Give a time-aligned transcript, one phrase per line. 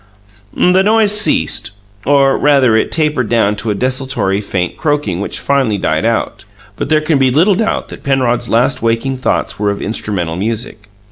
[0.55, 1.73] The noise ceased,
[2.07, 6.43] or, rather, it tapered down to a desultory faint croaking which finally died out;
[6.75, 10.89] but there can be little doubt that Penrod's last waking thoughts were of instrumental music.